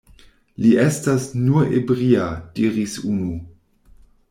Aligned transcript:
Li 0.63 0.71
estas 0.83 1.27
nur 1.41 1.75
ebria, 1.81 2.25
diris 2.57 2.97
unu. 3.13 3.31